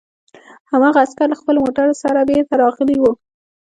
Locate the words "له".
1.31-1.35